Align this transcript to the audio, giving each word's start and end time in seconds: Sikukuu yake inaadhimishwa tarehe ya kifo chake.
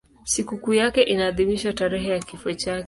Sikukuu 0.25 0.73
yake 0.73 1.01
inaadhimishwa 1.03 1.73
tarehe 1.73 2.09
ya 2.09 2.19
kifo 2.19 2.53
chake. 2.53 2.79